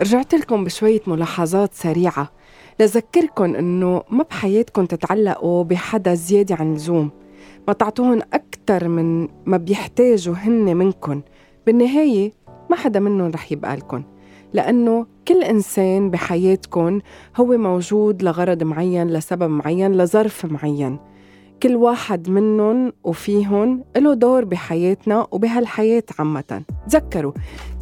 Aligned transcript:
رجعت 0.00 0.34
لكم 0.34 0.64
بشوية 0.64 1.00
ملاحظات 1.06 1.74
سريعة. 1.74 2.32
لذكركم 2.80 3.54
إنه 3.54 4.02
ما 4.10 4.22
بحياتكم 4.22 4.86
تتعلقوا 4.86 5.64
بحدا 5.64 6.14
زيادة 6.14 6.54
عن 6.54 6.70
اللزوم. 6.70 7.10
ما 7.68 7.72
تعطوهن 7.74 8.22
أكتر 8.32 8.88
من 8.88 9.28
ما 9.46 9.56
بيحتاجوا 9.56 10.34
هن 10.34 10.76
منكم 10.76 11.20
بالنهاية 11.66 12.32
ما 12.70 12.76
حدا 12.76 13.00
منهم 13.00 13.30
رح 13.30 13.52
يبقى 13.52 13.76
لكم 13.76 14.02
لأنه 14.52 15.06
كل 15.28 15.42
إنسان 15.42 16.10
بحياتكم 16.10 17.00
هو 17.36 17.46
موجود 17.46 18.22
لغرض 18.22 18.62
معين 18.62 19.10
لسبب 19.10 19.50
معين 19.50 19.92
لظرف 19.92 20.44
معين. 20.44 20.98
كل 21.62 21.76
واحد 21.76 22.28
منهم 22.28 22.92
وفيهم 23.04 23.84
له 23.96 24.14
دور 24.14 24.44
بحياتنا 24.44 25.26
وبهالحياة 25.32 26.02
عامة. 26.18 26.62
تذكروا 26.90 27.32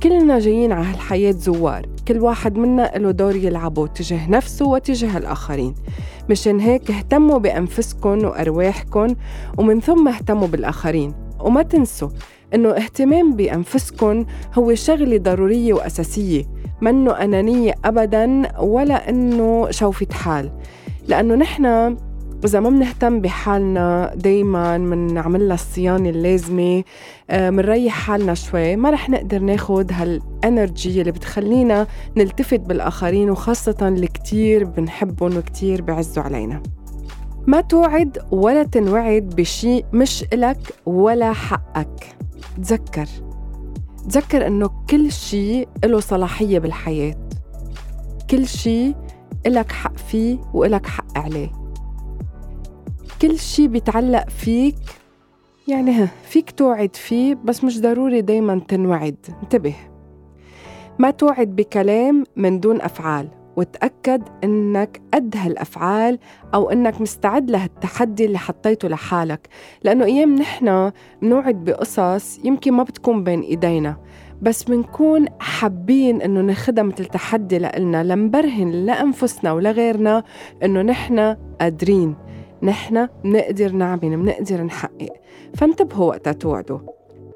كلنا 0.03 0.39
جايين 0.39 0.73
على 0.73 0.87
هالحياة 0.87 1.33
زوار. 1.33 1.87
كل 2.09 2.19
واحد 2.19 2.59
منا 2.59 2.93
له 2.97 3.11
دور 3.11 3.37
يلعبه 3.37 3.87
تجاه 3.87 4.31
نفسه 4.31 4.67
وتجاه 4.67 5.19
الآخرين. 5.19 5.75
مشان 6.31 6.61
هيك 6.61 6.91
اهتموا 6.91 7.39
بأنفسكم 7.39 8.25
وأرواحكم 8.25 9.07
ومن 9.59 9.81
ثم 9.81 10.09
اهتموا 10.09 10.49
بالآخرين. 10.49 11.15
وما 11.41 11.63
تنسوا 11.63 12.09
إنه 12.55 12.71
اهتمام 12.71 13.37
بأنفسكم 13.37 14.25
هو 14.55 14.75
شغلة 14.75 15.19
ضرورية 15.19 15.75
وأساسية. 15.75 16.45
منه 16.81 17.13
أنانية 17.13 17.75
أبداً 17.85 18.43
ولا 18.61 19.09
إنه 19.09 19.71
شوفة 19.71 20.13
حال. 20.13 20.51
لأنه 21.09 21.35
نحن 21.35 21.97
إذا 22.47 22.61
ما 22.61 22.71
بنهتم 22.71 23.21
بحالنا 23.21 24.13
دايما 24.15 24.79
بنعمل 24.79 25.53
الصيانة 25.53 26.11
اللازمة 26.11 26.85
آه، 27.31 27.89
حالنا 27.89 28.35
شوي. 28.35 28.77
ما 28.77 28.91
رح 28.91 29.11
نقدر 29.11 29.39
ناخد 29.39 29.93
هالانرجي 29.93 31.01
اللي 31.01 31.13
بتخلينا 31.13 31.87
نلتفت 32.17 32.61
بالآخرين 32.61 33.31
وخاصة 33.31 33.77
اللي 33.89 34.07
كتير 34.07 34.65
بنحبهم 34.65 35.37
وكتير 35.37 35.83
بعزوا 35.83 36.23
علينا. 36.23 36.63
ما 37.47 37.61
توعد 37.61 38.19
ولا 38.31 38.63
تنوعد 38.63 39.23
بشيء 39.37 39.85
مش 39.93 40.25
إلك 40.33 40.59
ولا 40.87 41.33
حقك. 41.33 42.17
تذكر. 42.63 43.07
تذكر 44.09 44.47
إنه 44.47 44.71
كل 44.91 45.13
شيء 45.13 45.69
له 45.85 46.01
صلاحية 46.01 46.59
بالحياة. 46.59 47.17
كل 48.31 48.47
شيء 48.47 48.95
إلك 49.47 49.73
حق 49.73 49.97
فيه 49.97 50.39
وإلك 50.55 50.87
حق 50.87 51.19
عليه. 51.19 51.66
كل 53.23 53.39
شي 53.39 53.69
بيتعلق 53.69 54.29
فيك 54.29 54.77
يعني 55.69 56.07
فيك 56.25 56.51
توعد 56.51 56.97
فيه 56.97 57.35
بس 57.35 57.65
مش 57.65 57.81
ضروري 57.81 58.21
دايما 58.21 58.61
تنوعد. 58.69 59.17
انتبه. 59.43 59.75
ما 60.99 61.11
توعد 61.11 61.57
بكلام 61.57 62.25
من 62.37 62.61
دون 62.61 62.83
أفعال. 62.83 63.29
وتأكد 63.57 64.23
إنك 64.45 65.01
قد 65.15 65.35
هالأفعال 65.37 66.19
أو 66.55 66.71
إنك 66.71 67.01
مستعد 67.01 67.51
لهالتحدي 67.51 68.25
اللي 68.25 68.39
حطيته 68.39 68.89
لحالك. 68.89 69.49
لأنه 69.85 70.05
أيام 70.05 70.35
نحن 70.35 70.93
بنوعد 71.23 71.65
بقصص 71.65 72.39
يمكن 72.45 72.73
ما 72.73 72.83
بتكون 72.83 73.25
بين 73.25 73.41
إيدينا. 73.41 73.97
بس 74.43 74.63
بنكون 74.63 75.27
حابين 75.41 76.23
إنه 76.23 76.41
ناخدها 76.41 76.85
مثل 76.85 77.05
تحدي 77.05 77.59
لإلنا 77.59 78.05
لنبرهن 78.05 78.71
لأنفسنا 78.71 79.53
ولغيرنا 79.53 80.23
إنه 80.65 80.83
نحن 80.83 81.37
قادرين. 81.61 82.15
نحن 82.63 83.09
بنقدر 83.25 83.73
نعمل 83.73 84.17
بنقدر 84.17 84.63
نحقق. 84.63 85.13
فانتبهوا 85.55 86.07
وقتها 86.09 86.33
توعدوا. 86.33 86.79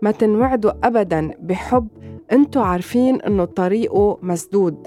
ما 0.03 0.11
تنوعدوا 0.11 0.73
أبدا 0.85 1.31
بحب 1.43 1.89
أنتوا 2.33 2.63
عارفين 2.63 3.21
إنه 3.21 3.45
طريقه 3.45 4.19
مسدود. 4.23 4.87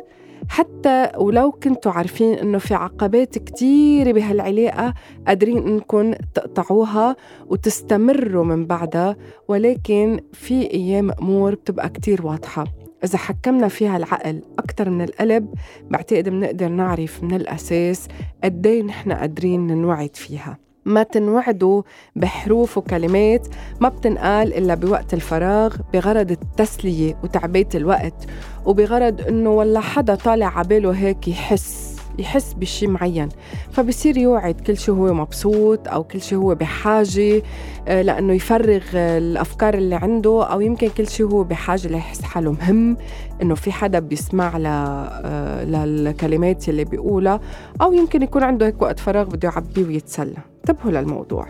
حتى 0.49 1.09
ولو 1.17 1.51
كنتوا 1.51 1.91
عارفين 1.91 2.33
إنه 2.33 2.57
في 2.57 2.73
عقبات 2.73 3.37
كتيرة 3.37 4.11
بهالعلاقة 4.11 4.93
قادرين 5.27 5.67
إنكم 5.67 6.13
تقطعوها 6.33 7.15
وتستمروا 7.49 8.43
من 8.43 8.65
بعدها 8.65 9.15
ولكن 9.47 10.19
في 10.33 10.71
أيام 10.73 11.11
امور 11.11 11.55
بتبقى 11.55 11.89
كتير 11.89 12.25
واضحة. 12.25 12.63
إذا 13.03 13.17
حكمنا 13.17 13.67
فيها 13.67 13.97
العقل 13.97 14.41
أكتر 14.59 14.89
من 14.89 15.01
القلب 15.01 15.53
بعتقد 15.89 16.29
بنقدر 16.29 16.67
نعرف 16.67 17.23
من 17.23 17.35
الأساس 17.35 18.07
قدي 18.43 18.81
نحن 18.81 19.11
قادرين 19.11 19.67
ننوعد 19.67 20.15
فيها. 20.15 20.57
ما 20.85 21.03
تنوعدوا 21.03 21.81
بحروف 22.15 22.77
وكلمات 22.77 23.47
ما 23.81 23.89
بتنقال 23.89 24.53
إلا 24.53 24.75
بوقت 24.75 25.13
الفراغ 25.13 25.75
بغرض 25.93 26.31
التسلية 26.31 27.17
وتعبية 27.23 27.69
الوقت 27.75 28.25
وبغرض 28.65 29.21
إنه 29.21 29.49
ولا 29.49 29.79
حدا 29.79 30.15
طالع 30.15 30.59
عباله 30.59 30.91
هيك 30.91 31.27
يحس. 31.27 31.92
يحس 32.19 32.53
بشي 32.53 32.87
معين. 32.87 33.29
فبصير 33.71 34.17
يوعد 34.17 34.61
كل 34.61 34.77
شي 34.77 34.91
هو 34.91 35.13
مبسوط 35.13 35.87
أو 35.87 36.03
كل 36.03 36.21
شي 36.21 36.35
هو 36.35 36.55
بحاجة 36.55 37.41
آه، 37.87 38.01
لأنه 38.01 38.33
يفرغ 38.33 38.81
الأفكار 38.93 39.73
اللي 39.73 39.95
عنده 39.95 40.43
أو 40.45 40.61
يمكن 40.61 40.89
كل 40.97 41.07
شي 41.07 41.23
هو 41.23 41.43
بحاجة 41.43 41.87
ليحس 41.87 42.21
حاله 42.21 42.51
مهم. 42.51 42.97
إنه 43.41 43.55
في 43.55 43.71
حدا 43.71 43.99
بيسمع 43.99 44.53
آه، 44.65 45.63
للكلمات 45.63 46.69
اللي 46.69 46.83
بيقولها 46.85 47.39
أو 47.81 47.93
يمكن 47.93 48.21
يكون 48.21 48.43
عنده 48.43 48.65
هيك 48.65 48.81
وقت 48.81 48.99
فراغ 48.99 49.23
بده 49.25 49.49
يعبيه 49.49 49.83
ويتسلى. 49.83 50.37
انتبهوا 50.59 50.91
للموضوع. 50.91 51.47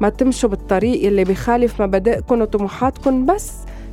ما 0.00 0.08
تمشوا 0.08 0.48
بالطريق 0.48 1.06
اللي 1.06 1.24
بخالف 1.24 1.82
مبادئكم 1.82 2.40
وطموحاتكم 2.40 3.26
بس. 3.26 3.52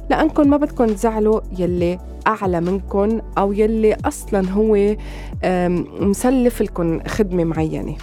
لأنكم 0.09 0.49
ما 0.49 0.57
بدكم 0.57 0.85
تزعلوا 0.85 1.41
يلي 1.59 1.99
أعلى 2.27 2.61
منكم 2.61 3.21
أو 3.37 3.53
يلي 3.53 3.97
أصلا 4.05 4.49
هو 4.49 4.95
مسلف 5.99 6.61
لكم 6.61 6.99
خدمة 7.07 7.43
معينة. 7.43 7.95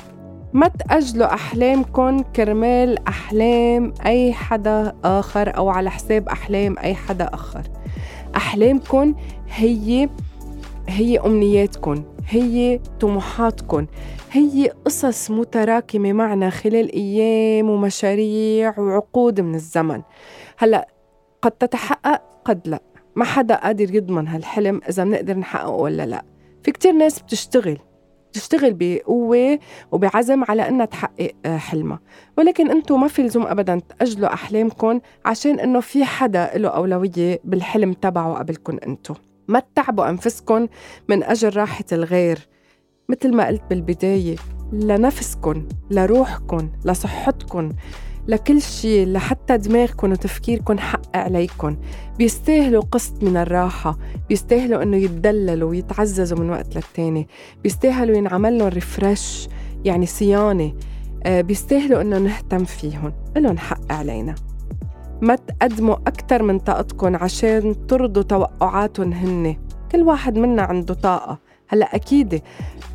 ما 0.53 0.69
تأجلوا 0.69 1.35
أحلامكم 1.35 2.19
كرمال 2.19 3.09
أحلام 3.09 3.95
أي 4.07 4.33
حدا 4.33 4.93
آخر 5.05 5.57
أو 5.57 5.69
على 5.69 5.91
حساب 5.91 6.29
أحلام 6.29 6.79
أي 6.79 6.95
حدا 6.95 7.31
آخر. 7.35 7.63
أحلامكم 8.37 9.15
هي 9.55 10.09
هي 10.89 11.19
أمنياتكم 11.19 12.03
هي 12.29 12.81
طموحاتكم 13.01 13.87
هي 14.33 14.71
قصص 14.85 15.31
متراكمة 15.31 16.13
معنا 16.13 16.51
خلال 16.51 16.93
أيام 16.93 17.71
ومشاريع 17.71 18.79
وعقود 18.79 19.41
من 19.41 19.55
الزمن. 19.55 20.03
هلأ 20.59 20.89
قد 21.43 21.51
تتحقق؟ 21.51 22.23
قد 22.45 22.69
لا. 22.69 22.83
ما 23.17 23.25
حدا 23.25 23.55
قادر 23.55 23.95
يضمن 23.95 24.29
هالحلم 24.29 24.81
إذا 24.89 25.05
بنقدر 25.05 25.39
نحققه 25.39 25.71
ولا 25.71 26.07
لا. 26.07 26.25
في 26.63 26.73
كتير 26.73 26.93
ناس 26.93 27.23
بتشتغل 27.23 27.79
بتشتغل 28.31 28.77
بقوة 28.79 29.59
وبعزم 29.93 30.45
على 30.49 30.69
إنها 30.69 30.87
تحقق 30.87 31.31
آه، 31.47 31.57
حلمها. 31.57 32.01
ولكن 32.39 32.71
أنتم 32.71 33.01
ما 33.01 33.09
في 33.09 33.23
لزوم 33.23 33.47
أبدا 33.47 33.81
تأجلوا 33.99 34.33
أحلامكم 34.33 35.01
عشان 35.25 35.61
إنه 35.61 35.81
في 35.81 36.05
حدا 36.05 36.51
له 36.55 36.69
أولوية 36.69 37.41
بالحلم 37.45 37.93
تبعه 37.93 38.35
قبلكم 38.35 38.79
أنتم 38.87 39.15
ما 39.49 39.61
تتعبوا 39.61 40.09
أنفسكم 40.09 40.69
من 41.09 41.23
أجل 41.23 41.57
راحة 41.57 41.85
الغير. 41.93 42.49
مثل 43.09 43.35
ما 43.37 43.47
قلت 43.47 43.63
بالبداية 43.71 44.37
لنفسكم 44.73 45.69
لروحكم 45.91 46.71
لصحتكم 46.85 47.73
لكل 48.29 48.63
شيء 48.63 49.09
لحتى 49.09 49.57
دماغكم 49.57 50.13
وتفكيركم 50.13 50.79
حق 50.79 51.17
عليكم. 51.17 51.77
بيستاهلوا 52.19 52.83
قسط 52.83 53.23
من 53.23 53.37
الراحة 53.37 53.99
بيستاهلوا 54.29 54.83
إنه 54.83 54.97
يتدللوا 54.97 55.71
ويتعززوا 55.71 56.39
من 56.39 56.51
وقت 56.51 56.77
للتاني. 56.77 57.29
بيستاهلوا 57.63 58.17
ينعمل 58.17 58.59
لهم 58.59 58.69
ريفرش 58.69 59.49
يعني 59.85 60.07
صيانة. 60.07 60.73
آه، 61.25 61.41
بيستاهلوا 61.41 62.01
إنه 62.01 62.19
نهتم 62.19 62.65
فيهم. 62.65 63.13
إلهم 63.37 63.59
حق 63.59 63.93
علينا. 63.93 64.35
ما 65.21 65.37
تقدموا 65.37 65.95
أكثر 65.95 66.43
من 66.43 66.59
طاقتكم 66.59 67.17
عشان 67.17 67.87
ترضوا 67.87 68.23
توقعاتهم 68.23 69.13
هن. 69.13 69.57
كل 69.93 70.03
واحد 70.03 70.39
منا 70.39 70.63
عنده 70.63 70.95
طاقة. 70.95 71.39
هلا 71.73 71.95
أكيد 71.95 72.43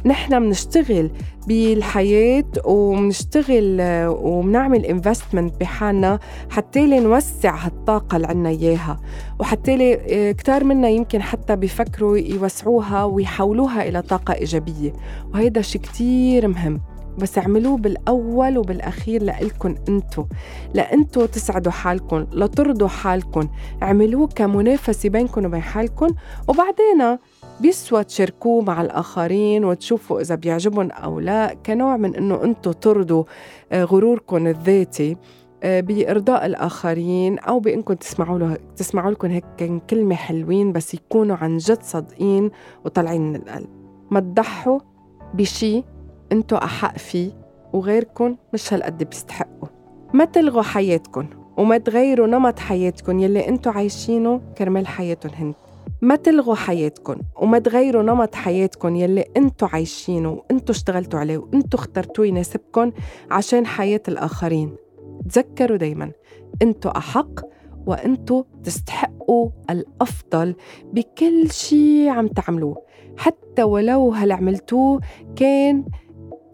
نحن 0.06 0.40
بنشتغل 0.40 1.12
بالحياة 1.48 2.44
وبنشتغل 2.66 3.78
وبنعمل 4.08 4.86
انفستمنت 4.86 5.60
بحالنا 5.60 6.20
حتى 6.50 7.00
نوسع 7.00 7.56
هالطاقة 7.56 8.16
اللي 8.16 8.28
عنا 8.28 8.50
إياها. 8.50 9.00
وحتى 9.40 9.94
آه، 9.94 10.32
كتار 10.32 10.64
منا 10.64 10.90
يمكن 10.90 11.22
حتى 11.22 11.56
بيفكروا 11.56 12.18
يوسعوها 12.18 13.04
ويحولوها 13.04 13.88
إلى 13.88 14.02
طاقة 14.02 14.34
إيجابية. 14.34 14.94
وهيدا 15.34 15.62
شيء 15.62 15.82
كتير 15.82 16.48
مهم. 16.48 16.82
بس 17.18 17.38
اعملوه 17.38 17.78
بالأول 17.78 18.58
وبالأخير 18.58 19.24
لإلكن 19.24 19.76
أنتو. 19.90 20.26
لأنتو 20.74 21.26
تسعدوا 21.26 21.72
حالكم 21.72 22.28
لترضوا 22.32 22.88
حالكم 22.88 23.48
اعملوه 23.84 24.28
كمنافسة 24.28 25.10
بينكم 25.10 25.46
وبين 25.46 25.62
حالكم 25.62 26.08
وبعدين 26.48 27.18
بيسوى 27.62 28.04
تشاركوه 28.04 28.62
مع 28.62 28.82
الآخرين 28.82 29.66
وتشوفوا 29.66 30.22
إذا 30.22 30.36
بيعجبهم 30.36 30.92
أو 30.92 31.20
لا. 31.20 31.54
كنوع 31.54 31.98
من 31.98 32.16
إنه 32.16 32.44
أنتو 32.44 32.72
ترضوا 32.72 33.24
آه، 33.72 33.84
غروركم 33.84 34.48
الذاتي 34.48 35.18
آه، 35.64 35.80
بإرضاء 35.80 36.46
الآخرين 36.46 37.40
أو 37.40 37.60
بإنكم 37.60 37.94
تسمعوا 37.94 38.40
له 38.40 38.58
تسمعوا 38.76 39.12
لكم 39.12 39.28
هيك 39.28 39.82
كلمة 39.90 40.16
حلوين 40.16 40.72
بس 40.72 40.94
يكونوا 40.94 41.36
عن 41.36 41.58
جد 41.58 41.84
صادقين 41.84 42.52
وطالعين 42.86 43.22
من 43.22 43.36
القلب. 43.36 43.68
ما 44.12 44.20
تضحوا 44.20 44.80
بشي 45.34 45.84
أنتوا 46.32 46.64
أحق 46.64 46.98
فيه 46.98 47.32
وغيركم 47.74 48.36
مش 48.54 48.74
هالقد 48.74 49.04
بيستحقوا. 49.04 49.68
ما 50.14 50.26
تلغوا 50.26 50.62
حياتكم 50.62 51.28
وما 51.58 51.78
تغيروا 51.78 52.28
نمط 52.28 52.60
حياتكم 52.60 53.20
يلي 53.20 53.48
أنتوا 53.48 53.72
عايشينه 53.72 54.42
كرمال 54.58 54.88
حياتهم 54.88 55.32
هن. 55.34 55.54
ما 56.02 56.16
تلغوا 56.16 56.56
حياتكم 56.56 57.16
وما 57.42 57.60
تغيروا 57.60 58.04
نمط 58.04 58.36
حياتكم 58.36 58.96
يلي 58.96 59.26
أنتوا 59.38 59.68
عايشينه 59.74 60.30
وانتوا 60.30 60.76
اشتغلتوا 60.76 61.20
عليه 61.20 61.38
وانتوا 61.38 61.80
اخترتوه 61.80 62.26
يناسبكم 62.26 62.92
عشان 63.32 63.66
حياة 63.66 64.02
الآخرين. 64.08 64.76
تذكروا 65.30 65.78
دايما 65.78 66.12
أنتوا 66.62 66.98
أحق 66.98 67.40
وانتوا 67.88 68.44
تستحقوا 68.64 69.50
الأفضل 69.70 70.56
بكل 70.94 71.52
شي 71.52 72.10
عم 72.10 72.28
تعملوه. 72.28 72.82
حتى 73.18 73.64
ولو 73.64 74.12
هل 74.14 74.32
عملتوه 74.32 75.02
كان 75.36 75.86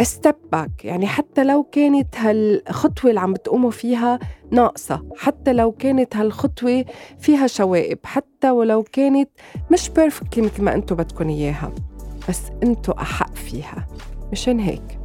step 0.02 0.36
back 0.52 0.86
يعني 0.86 1.08
حتى 1.08 1.44
لو 1.44 1.64
كانت 1.64 2.16
هالخطوة 2.18 3.10
اللي 3.10 3.20
عم 3.20 3.34
بتقوموا 3.34 3.72
فيها 3.72 4.20
ناقصة 4.54 5.02
حتى 5.18 5.54
لو 5.54 5.72
كانت 5.72 6.16
هالخطوة 6.16 6.86
فيها 7.20 7.48
شوائب 7.48 8.00
حتى 8.04 8.50
ولو 8.50 8.84
كانت 8.84 9.30
مش 9.72 9.90
perfectly 9.90 10.46
مثل 10.46 10.64
ما 10.64 10.74
أنتم 10.74 10.96
بدكم 10.96 11.30
إياها. 11.30 11.72
بس 12.30 12.42
أنتوا 12.64 13.02
أحق 13.02 13.36
فيها. 13.36 13.88
مشان 14.32 14.60
هيك. 14.60 15.00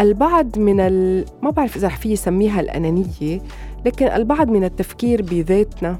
البعض 0.00 0.58
من 0.58 0.80
ال... 0.80 1.24
ما 1.42 1.50
بعرف 1.50 1.76
إذا 1.76 1.86
رح 1.86 1.96
فيي 1.96 2.16
سميها 2.16 2.60
الأنانية 2.60 3.40
لكن 3.84 4.06
البعض 4.06 4.48
من 4.48 4.64
التفكير 4.64 5.22
بذاتنا 5.22 5.98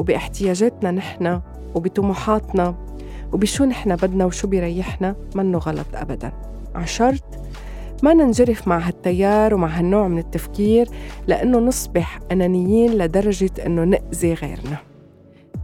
وباحتياجاتنا 0.00 0.90
نحن 0.90 1.40
وبطموحاتنا 1.74 2.74
وبشو 3.32 3.64
نحن 3.64 3.96
بدنا 3.96 4.24
وشو 4.24 4.48
بيريحنا 4.48 5.16
منه 5.34 5.58
غلط 5.58 5.86
أبدا. 5.94 6.32
عشرت 6.74 7.40
ما 8.02 8.14
ننجرف 8.14 8.68
مع 8.68 8.78
هالتيار 8.78 9.54
ومع 9.54 9.78
هالنوع 9.78 10.08
من 10.08 10.18
التفكير 10.18 10.88
لأنه 11.26 11.58
نصبح 11.58 12.20
أنانيين 12.32 12.92
لدرجة 12.92 13.50
أنه 13.66 13.84
نأذي 13.84 14.34
غيرنا. 14.34 14.76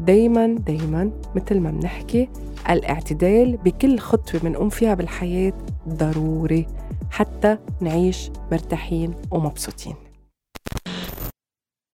دايما 0.00 0.46
دايما 0.46 1.10
مثل 1.36 1.60
ما 1.60 1.70
بنحكي 1.70 2.28
الاعتدال 2.70 3.56
بكل 3.56 3.98
خطوة 3.98 4.40
بنقوم 4.40 4.68
فيها 4.68 4.94
بالحياة 4.94 5.52
ضروري 5.88 6.66
حتى 7.10 7.58
نعيش 7.80 8.30
مرتاحين 8.52 9.14
ومبسوطين. 9.30 9.94